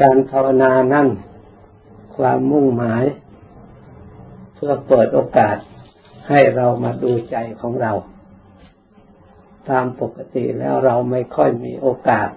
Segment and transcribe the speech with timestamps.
[0.00, 1.08] การภาวนานั่น
[2.16, 3.04] ความมุ่งหมาย
[4.54, 5.56] เพื่อเปิดโอกาส
[6.28, 7.92] ให้เรามาดูใจของเรา
[9.70, 12.28] ตามปกติแล้วเราไม่ค่อยมีโอกาส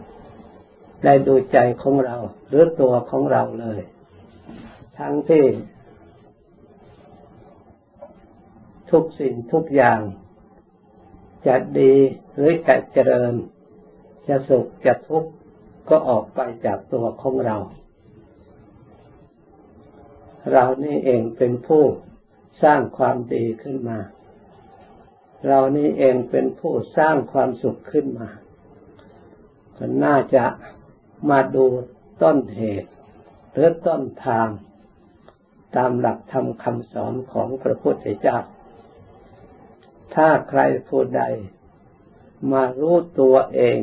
[1.03, 2.15] ได้ดูใจของเรา
[2.47, 3.81] หรือตัวของเราเลย
[4.99, 5.45] ทั้งที่
[8.91, 10.01] ทุกสิ่งทุกอย่าง
[11.47, 11.93] จะดี
[12.33, 13.33] หรือจะเจริญ
[14.27, 15.31] จะสุขจะทุกข์
[15.89, 17.57] ก็ออกไปจากตัวของเรา
[20.51, 21.83] เรานี่เองเป็นผู้
[22.63, 23.99] สร้างความดีขึ้นมา
[25.47, 28.29] เรานี่เองเป็นผู้สร้างความสุขขึ้นมา
[29.77, 30.45] ก็น่าจะ
[31.29, 31.65] มาดู
[32.21, 32.91] ต้นเหตุ
[33.51, 34.47] หรือต้นทาง
[35.75, 38.37] ตามหลักธรรมคำสอนของพระพุทธเจ้า
[40.15, 41.23] ถ้าใครผู้ใด
[42.51, 43.79] มารู้ตัวเอง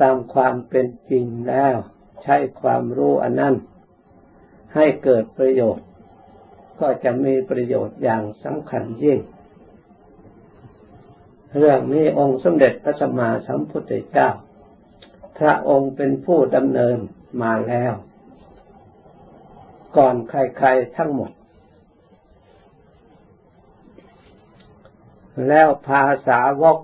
[0.00, 1.74] ตามความเป็นจริงแล้ว
[2.22, 3.54] ใช้ความรู้อันนั้น
[4.74, 5.86] ให้เกิดประโยชน์
[6.80, 9.20] ก็จะมีประโยชน์อย่างสำคัญยิ่ง
[11.58, 14.30] เรื่องนี้องค์สมเด็จพระสัมมาสัมพุทธเจ้า
[15.38, 16.98] พระองค์เป็นผู้ดำเนิน
[17.42, 17.92] มาแล้ว
[19.96, 21.30] ก่อนใครๆทั้งหมด
[25.48, 26.78] แล้วภาษาวก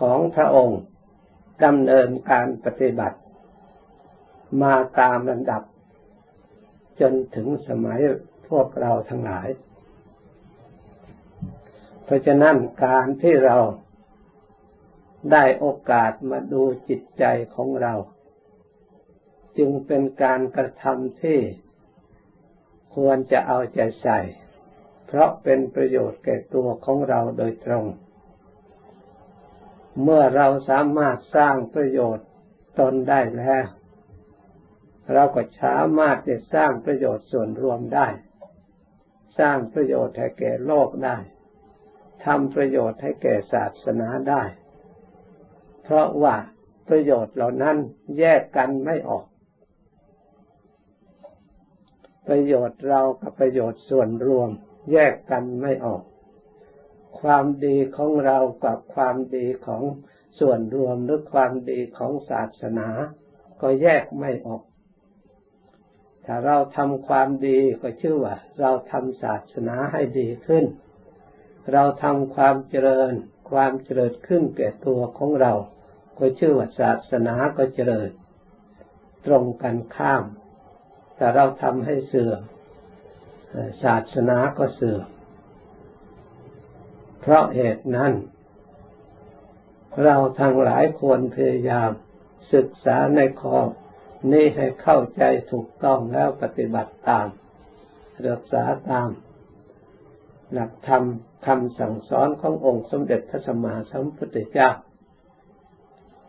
[0.00, 0.80] ของพระองค์
[1.64, 3.18] ดำเนินการปฏิบัติ
[4.62, 5.62] มาตามลำดับ
[7.00, 8.00] จนถึงสมัย
[8.48, 9.48] พวกเราทั้งหลาย
[12.04, 13.58] เพราะฉะนั้นการที่เรา
[15.32, 17.94] ได้โอกาสมาดูจิตใจของเรา
[19.58, 21.38] จึงเป็นการกระทำที่
[22.94, 24.20] ควรจะเอาใจใส่
[25.06, 27.84] เพราะเป็นประโยชน์แก่ตัวของเราโดยตรง
[30.00, 32.26] เมื่อเราสามารถสร้างประโยชน์
[32.80, 33.66] ตนได้แล้ว
[35.12, 38.08] เราก็สามารถจะสร้างประโยชน์ส่วนรวมได้
[39.38, 41.16] สร้างประโยชน์ให้แก่โลกได้
[42.24, 44.42] ทำประโยชน์ให้แก่ศาสนาได้
[45.82, 46.36] เพราะว่า
[46.88, 47.76] ประโยชน์เหล่านั้น
[48.18, 49.26] แยกกันไม่ออก
[52.28, 54.50] ประโยชน์เรากับประโยชน์ส่วนรวม
[54.92, 56.02] แยกกันไม่ออก
[57.20, 59.82] ความดีของเรากับความดีของ
[60.40, 62.88] ส่วนรวมหรือความดีของศาสนา
[63.60, 64.62] ก็แยกไม่ออก
[66.24, 70.64] ถ้าเราทำความดีก็ชื่อว่า เราทำศาสนาให้ดีขึ้น
[71.72, 73.12] เราทำความเจริญ
[73.50, 75.52] ความเจริญขึ้นแก่ตัวของเรา
[76.18, 78.10] ก็ชื่อว่าศาสนาก็เจริญ
[79.26, 80.24] ตรงกันข้าม
[81.16, 82.40] แต่เราทำให้เสื่อม
[83.84, 85.06] ศาสนาก็เสื่อม
[87.22, 88.12] เพราะเหตุนั้น
[90.02, 91.90] เราทั้งหลายควรพยายาม
[92.54, 93.58] ศึกษาในข้อ
[94.32, 95.22] นี้ให้เข้าใจ
[95.52, 97.26] ถูกต้องแล้วปฏิบัติตาม
[98.28, 99.08] รักษาตาม
[100.52, 101.04] หลักธรรม
[101.46, 104.70] คำสั่งสอนขององค์สมเด็จพระสัมมาสัมพุทธเจ้า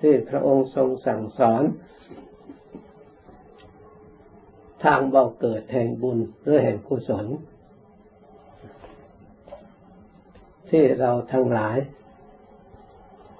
[0.01, 1.63] ที่พระองค์ทรงสั่งสอน
[4.83, 7.25] ทางบ่าเกิดแห่งบุญหรือแห่งกุศล
[10.69, 11.77] ที่เราทั้งหลาย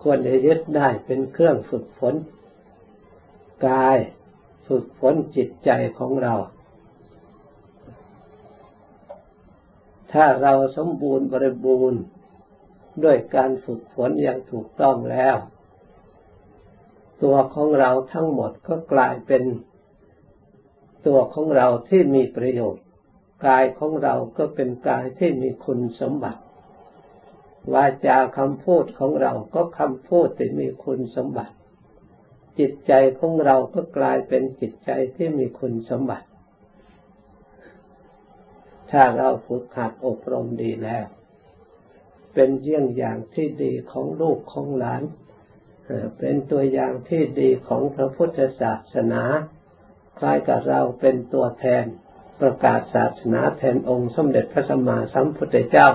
[0.02, 2.16] ควรจะยึดได้เป็นเครื่องฝึกฝน
[3.68, 3.98] กาย
[4.68, 6.36] ฝึกฝนจิตใจของเรา
[10.12, 12.02] ถ้าเราสมบูรณ์บริบูรณ์
[13.04, 15.36] ด้วยการฝึกฝนอย่างถูกต้องแล้ว
[17.24, 19.44] ตัวของเราทั้งหมดก็กลายเป็น
[21.08, 22.84] ตัวของเราที่มีประโยชน์
[23.46, 26.42] กายของเราก็เป็นกายที่มีคุณสมบัติ
[27.74, 31.56] วาจาคำพูดของเราก็คำพูดที่มีคุณสมบัติ
[32.60, 36.28] จิตใจของเราก็กลายเป็นจิตใจที่มีคุณสมบัติ
[38.92, 41.06] ถ้าเราฝึกหัดอบรมดีแล้ว
[42.34, 45.04] เป็นเยี่ยงอย่างที่ดีของลูกของหลาน
[46.20, 49.24] เป็นตัวอย่างที่ดีของพระพุทธศาสนา
[50.20, 51.86] คล้ายกับเราเป็นตัวแทน
[52.42, 55.88] ประกาศศาสนาแทนองค์สมเด็จพระสัมมาสัมพุทธเจ้า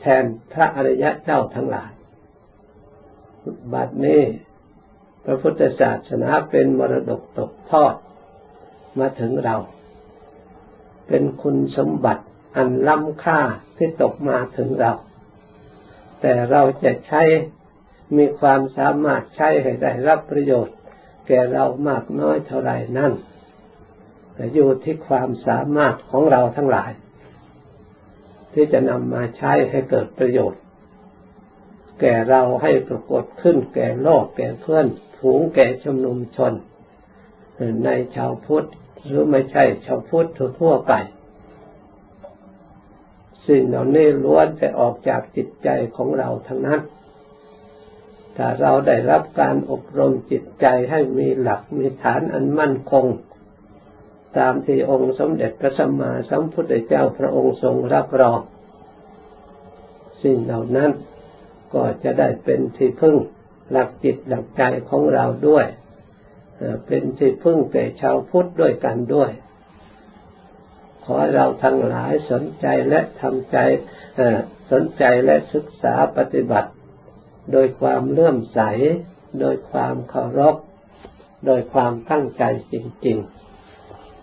[0.00, 1.90] แทนพระอริยะเจ้าทั้งหลาย
[3.72, 4.22] บัดนี้
[5.24, 7.94] พระพุทธศาสนาเป็นมรดกตกทอด
[8.98, 9.56] มาถึงเรา
[11.08, 12.24] เป็นคุณสมบัติ
[12.56, 13.40] อันล้ำค่า
[13.76, 14.92] ที่ตกมาถึงเรา
[16.20, 17.22] แต่เราจะใช้
[18.16, 20.76] มีความสามารถใช้ให้ได้รับประโยชน์
[21.26, 23.12] แก่เรามากน้อยเท่าไรนั่น
[24.54, 26.90] อยู่ที่ความสามารถของเราทั้งหลาย
[28.52, 30.62] ที่จะนำมาใช้ให้เกิดประโยชน์
[32.00, 34.86] แก่เราให้ปรากฏขึ้นแก่โลก แก่เพื่อน
[35.18, 36.52] ฝูงแก่ชุมนุมชน
[37.84, 38.68] ในชาวพุทธ
[39.04, 40.28] หรือไม่ใช่ชาวพุทธ
[40.60, 40.92] ทั่วไป
[43.46, 46.80] สิ่งเหล่านี้ล้วนแต่ออกจากจิตใจของเราทั้งนั้น
[48.36, 53.04] ถ้าเราได้รับการอบรมจิตใจให้มีหลักมีฐานอันมั่นคง
[54.36, 58.40] ตามที่องค์สมเด็จพระสัมมาสัมพุทธเจ้าพระองค์ทรงรับรอง
[60.22, 60.90] สิ่งเหล่านั้น
[61.74, 63.16] ก็จะได้เป็นที่พึ่ง
[63.70, 65.66] หลักจิตหลักใจของเราด้วย
[66.86, 69.30] เป็นที่พึ่งแก่ชาวพุทธด้วยกันด้วย
[71.04, 73.58] ขอเราทั้งหลายสนใจและทำใจ
[74.72, 76.70] สนใจและศึกษาปฏิบัติ
[77.52, 78.60] โดยความเลื่อมใส
[79.40, 80.56] โดยความเคารพ
[81.46, 82.42] โดยความตั้งใจ
[82.72, 82.74] จ
[83.06, 83.47] ริง ๆ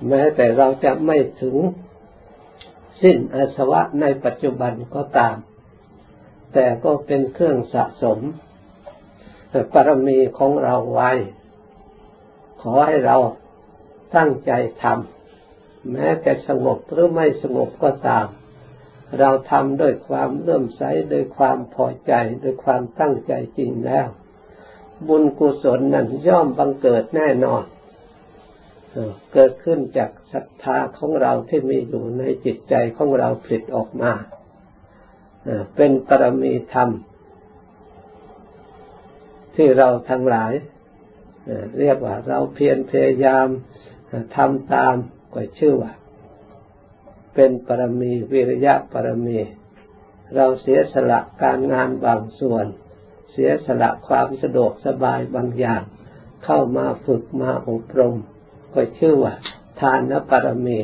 [0.07, 1.55] แม้แต่เราจะไม่ถึง
[3.01, 5.35] สิ้นอาสวะในปัจจุบันก็ตาม
[6.53, 8.19] แต่ก็เป็นเครื่องสะสม
[9.73, 11.11] ปรมีของเราไว้
[12.61, 13.17] ขอให้เรา
[14.15, 14.51] ตั้งใจ
[14.83, 18.27] ทำแม้แต่สงบหรือไม่สงบก็ตาม
[19.19, 22.13] เราทำด้วยความเลื่มใสด้วยความพอใจ
[22.43, 24.07] ด้วยความตั้งใจจริงแล้ว
[25.07, 27.63] บุญกุศลนั้นย่อมบังเกิดแน่นอน
[29.33, 34.11] เกิดขึ้นจากศรัทธาของเราที่มีอยู่ในจิตใจของเราผลิตออกมา
[35.75, 36.89] เป็นปรมีธรรม
[39.55, 40.53] ที่เราทั้งหลาย
[41.79, 43.47] เรียกว่าเราเพียรพยายาม
[44.35, 44.95] ทำตาม
[45.33, 45.93] ก็ชื่อว่า
[47.35, 49.39] เป็นปรมีวิริยะปรมี
[50.35, 52.65] เราเสียสละการงานบางส่วน
[53.31, 55.81] เสียสละความสะดวกสบายบางอย่าง
[56.45, 58.15] เข้ามาฝึกมาอบรม
[58.75, 59.33] ก็ชื่อว่า
[59.79, 60.79] ทานปรมี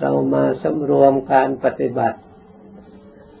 [0.00, 2.18] เรามาสำรวมการปฏิบัติ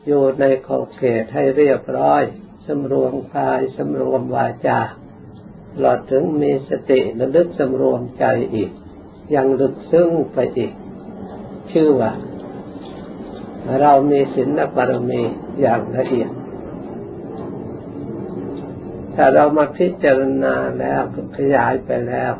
[0.06, 2.22] อยู่ในขอบเขตให้เรียบร้อย
[2.66, 4.80] สำรวมกายสำรวมวาจา
[5.78, 8.24] หลอดถึงมีสติระลึกสำรวมใจ
[8.54, 8.70] อีก
[9.34, 10.72] ยังลึกซึ้งไปอีก
[11.72, 12.12] ชื่อว่า
[13.80, 15.22] เรามีศีลบารมี
[15.60, 16.30] อย่างละเอียด
[19.14, 21.00] ถ้าเรามาพิจารณาแล้ว
[21.36, 22.32] ขยายไปแล้ว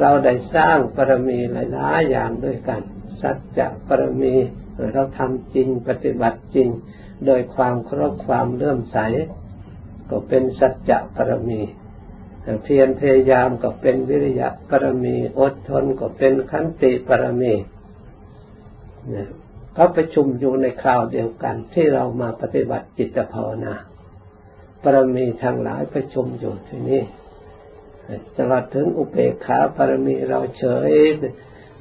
[0.00, 2.82] เราได้สร้างปรมีหลายๆอย่างด้วยกัน
[3.22, 4.34] สัจจะปรมี
[4.92, 6.68] เราทำจริงปฏิบัติจริง
[7.26, 8.98] โดยความเคารพความเลื่อมใส
[10.10, 11.60] ก็เป็นสัจจะปรมี
[12.62, 17.54] เพียรพยายามก็เป็นวิริยะปรมี อดทนก็เป็นขันติปรมี
[19.74, 23.74] เขาประชุมอยู่ในคราวเดียวกัน ที่เรามาปฏิบัติจิตภาวนา
[24.82, 27.02] ปรมีทางหลายประชุมอยู่ที่นี่
[28.36, 30.92] ตลอดถึงอุเบกขาปรมีเราเฉย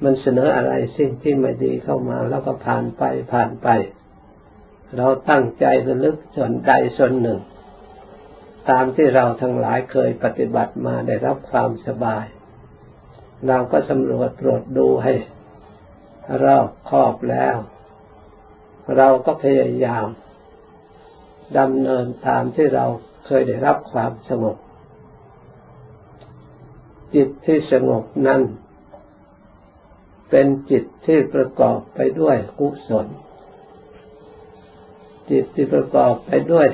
[0.03, 3.03] มันเสนออะไรสิ่งที่ไม่ดีเข้ามาแล้วก็ผ่านไป
[3.33, 3.67] ผ่านไป
[4.97, 7.39] เราตั้งใจระลึกส่วนใดส่วนหนึ่ง
[8.69, 12.25] ตามที่เราทั้งหลายเคยปฏิบัติมาได้รับความสบาย
[13.47, 15.13] เราก็สำรวจตรวจดูให้
[16.43, 17.57] รอบครอบแล้ว
[18.97, 20.07] เราก็พยายาม
[21.59, 22.85] ดำเนินตามที่เรา
[23.25, 24.57] เคยได้รับความสงบ
[27.15, 28.41] จิตที่สงบนั้น
[30.29, 33.07] เป็นจิตที่ประกอบไปด้วยกุศล
[35.29, 36.67] จิตที่ประกอบไปด้วย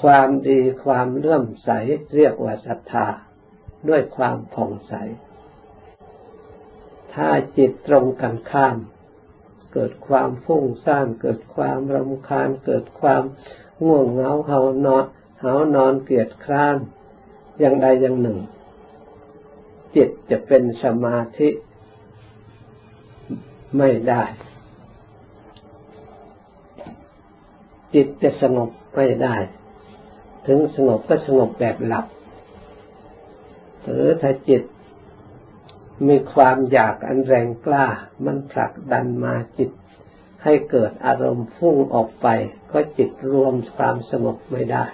[0.00, 1.70] ความดีความเลื่อมใส
[2.16, 3.06] เรียกว่าศรัทธา
[3.88, 4.92] ด้วยความผ่องใส
[7.14, 8.76] ถ้าจิตตรงกันข้าม
[9.72, 13.22] เกิดความฟุ้งซ่านเกิดความรำคาญ เกิดความ
[13.84, 15.04] ง่วงเหงาเหานอน
[15.40, 16.76] เหานอนเกียดคร้าน
[17.58, 18.38] อย่างใดอย่างหนึ่ง
[19.96, 21.48] จิตจะเป็นสมาธิ
[23.78, 24.22] ไม่ได้
[27.94, 29.36] จิตจะสงบไม่ได้
[30.46, 32.06] ถึงสงบก็สงบแบบหลับ
[33.82, 34.62] หรือถ้าจิต
[36.08, 37.86] มีความอยากอันแรงกล้า
[38.24, 39.70] มันผลักดันมาจิต
[40.44, 42.26] ให้เกิดอารมณ์ฟุ้งออกไป
[42.72, 44.86] ก็จิตรวมความสงบไม่ได้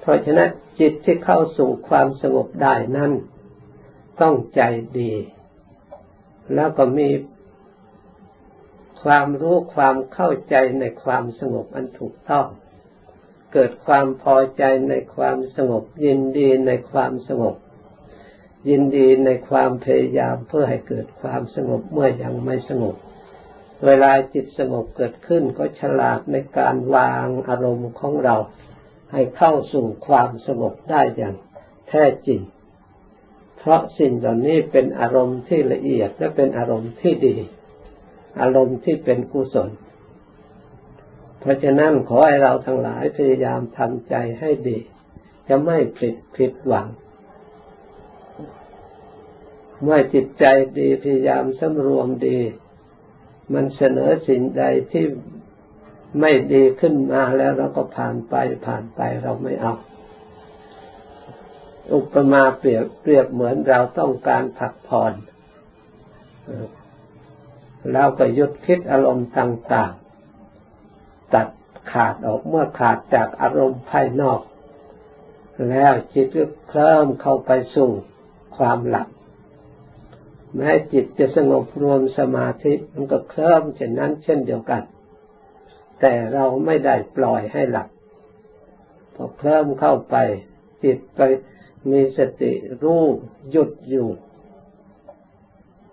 [0.00, 3.12] เพราะฉะนั้นจิตที่เข้าสู่ความสงบได้นั้น
[4.20, 4.62] ต้องใจ
[4.98, 5.12] ดี
[6.54, 7.08] แล้วก็มี
[9.02, 12.46] ความรู้ความเข้าใจในความสงบอันถูกต้อง
[13.52, 17.56] เกิดความพอใจในความสงบ ยินดีในความสงบ
[18.68, 22.96] ยินดีในความพยายามเพื่อให้เกิดความสงบเมื่อยังไม่สงบ
[23.86, 28.36] เวลาจิตสงบเกิดขึ้นก็ฉลาดในการวางอารมณ์ของเรา
[29.12, 31.34] ให้เข้าสู่ความสงบได้อย่าง
[31.88, 32.40] แท้จริง
[33.58, 37.36] เพราะสิ่งเหล่านี้เป็นอารมณ์ที่ละเอียดและเป็นอารมณ์ที่ดี
[38.40, 39.70] อารมณ์ที่เป็นกุศล
[41.40, 44.78] เพราะฉะนั้นขอให้เราทั้งหลายพยายามทำใจให้ดี
[45.48, 46.88] จะไม่ผิดผิดหวัง
[49.82, 50.44] เมื่อจิตใจ
[50.78, 52.38] ดีพยายามสำรวมดี
[53.52, 55.04] มันเสนอสิ่งใดที่
[56.18, 58.34] ไม่ดีขึ้นมาแล้วเราก็ผ่านไป
[58.66, 59.74] ผ่านไปเราไม่เอา
[61.94, 65.12] อุปมาเปรียบเปรียบเหมือนเราต้องการผักผ่อน
[67.92, 71.48] เราก็ยุดคิดอารมณ์ต่างๆ ตัด
[71.92, 74.40] ขาดออกเมื่อขาดจากอารมณ์ภายนอก
[75.70, 77.90] แล้วจิตก็เคลิ้มเข้าไปสู่
[78.56, 79.08] ความหลับ
[80.56, 84.82] แม้จิตจะสงบรวมสมาธิมันก็เคลิ้มเช่นนั้นเช่นเดียวกัน
[86.00, 87.88] แต่เราไม่ได้ปล่อยให้หลับ
[89.14, 90.16] พอเคลิ้มเข้าไป
[90.84, 91.20] จิตไป
[91.90, 92.52] มีสติ
[92.82, 93.04] รู้
[93.50, 94.08] หยุดอยู่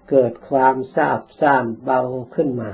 [0.09, 2.01] เกิดความทราบซ่านเบา
[2.35, 2.71] ขึ้นมา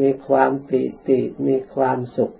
[0.00, 2.34] มีความปิติมีความสุข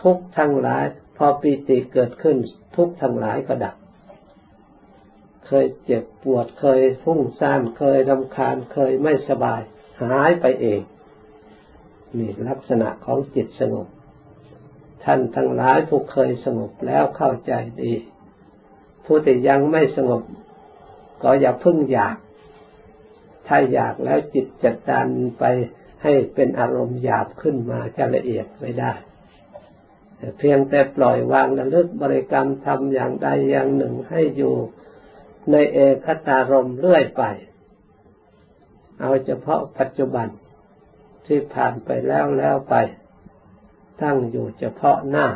[0.00, 0.84] ทุกทั้งหลาย
[1.16, 2.36] พอปิติเกิดขึ้น
[2.76, 3.76] ทุกทั้งหลายก็ดับ
[5.46, 9.60] เคยเจ็บปวดเคยฟุ้งซ่านเคยรำคาญเคยไม่สบาย
[10.02, 10.80] หายไปเอง
[12.18, 13.88] นี่ลักษณะของจิตสงบ
[15.04, 17.52] ท่านทั้งหลายผู้เคยสงบแล้วเข้าใจ
[17.82, 17.92] ดี
[19.04, 20.22] ผู้ที่ยังไม่สงบ
[21.22, 22.16] ก็อย่าพึ่งอยาก
[23.48, 25.44] ถ้าอยากแล้วจิตจะดันไป
[26.02, 28.92] ให้เป็นอารมณ์หยาบขึ้นมาจะละเอียดไม่ได้
[30.38, 34.54] เพียงแต่ปล่อยวางระลึกบริกรรมทำอย่างใดอย่างหนึ่งให้อยู่
[35.50, 37.22] ในเอกตารมเรื่อยไป
[39.00, 40.28] เอาเฉพาะปัจจุบัน
[41.26, 42.74] ที่ผ่านไปแล้วแล้วไป
[44.02, 45.26] ตั้งอยู่เฉพาะหน้า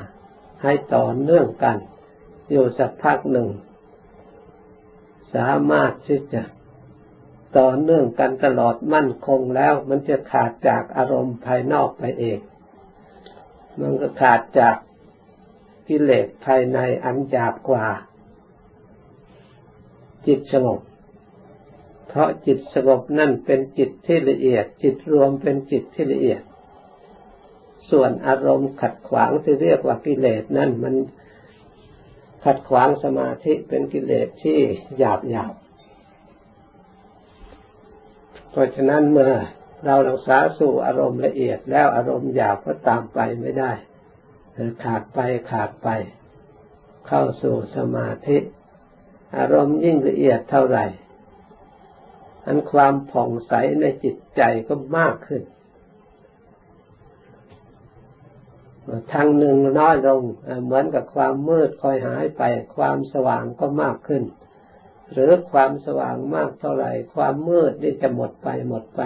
[0.62, 1.76] ให้ต่อเนื่องกัน
[2.50, 3.48] อยู่สักพักหนึ่ง
[5.34, 6.42] สามารถที่จะ
[7.58, 12.38] ต่อเนื่องกันตลอดมั่นคงแล้ว มันจะขาดจากอารมณ์ภายนอกไปเอง
[13.80, 14.76] มันก็ขาดจาก
[15.88, 17.86] กิเลสภายในอันหยาบกว่า
[20.26, 20.80] จิตสงบ
[22.08, 26.42] เพราะจิตสงบนั่นเป็นจิตที่ละเอียด จิตรวมเป็นจิตที่ละเอียด
[27.90, 30.94] ส่วนอารมณ์ขัดขวางที่เรียกว่ากิเลสนั่นมัน
[32.44, 34.58] ขัดขวางสมาธิเป็นกิเลสที่
[34.98, 35.54] หยาบหยาบ
[38.50, 39.32] เพราะฉะนั้นเมื่อ
[39.84, 43.72] เรารักษาสู่อารมณ์ละเอียดแล้วอารมณ์หยาบก็ตามไปไม่ได้
[44.84, 45.18] ขาดไป
[45.50, 45.88] ขาดไป
[47.06, 48.38] เข้าสู่สมาธิ
[49.38, 50.86] อารมณ์ยิ่งละเอียดเท่าไหร่
[52.46, 55.42] อันความผ่องใสในจิตใจก็มากขึ้น
[59.12, 60.22] ทางหนึ่งน้อยลง
[60.64, 62.42] เหมือนกับความมืดคอยหายไป
[62.76, 64.24] ความสว่างก็มากขึ้น
[65.12, 69.00] หรือความสว่างมากเท่าไหร่ ความมืดนี่จะหมดไปหมดไป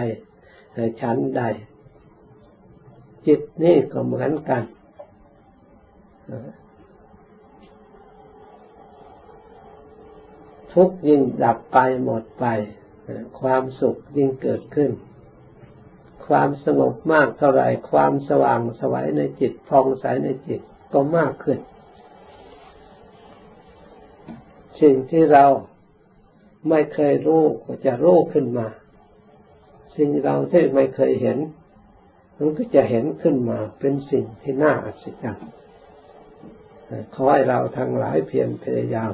[1.01, 1.43] ชั้นใด
[3.27, 4.63] จิตนี่ก็เหมือนกัน
[10.73, 12.47] ทุกยิ่งดับไปหมดไป
[13.41, 14.91] ความสุขยิ่งเกิดขึ้น
[16.27, 20.61] ความสงบมากเท่าไรความสว่างสวัยในจิตพองใสในจิต
[20.93, 21.59] ก็มากขึ้น
[24.81, 25.47] สิ่งที่เรา
[26.69, 28.69] ไม่เคยรู้ก็จะรู้ขึ้นมา
[29.97, 31.39] สิ่งเราที่ไม่เคยเห็น
[32.37, 35.51] มันก็จะเห็นขึ้นมาเป็นสิ่งที่น่าอัศจรรย์
[37.15, 39.13] ขอให้เราทั้งหลายเพียรพยายาม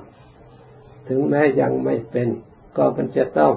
[1.08, 2.28] ถึงแม้ยังไม่เป็น
[2.76, 3.52] ก็มันจะต้อง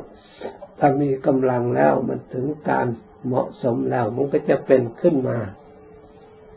[0.80, 2.88] ถ้ามีกำลังแล้วมันถึงการ
[3.26, 5.40] เหมาะสมแล้วมันก็จะเป็นขึ้นมา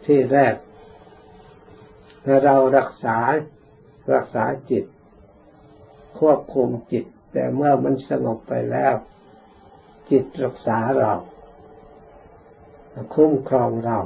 [0.06, 0.54] ที่แรก
[2.24, 3.18] ถ้าเรารักษา
[4.14, 4.84] รักษาจิต
[6.18, 8.94] ควบคุมจิต แต่เมื่อมันสงบไปแล้ว
[10.10, 11.12] จิตรักษาเรา
[13.14, 13.98] คุ้มครองเรา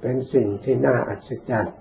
[0.00, 1.78] เป็นสิ่งที่น่าอัศจรรย์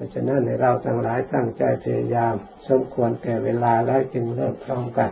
[0.00, 2.34] ราะฉะนั้นในเราทั้งหลายตั้งใจพยายาม
[2.68, 5.10] สมควรแก่เวลาแล้วจึงเริ่มพร้อมกัน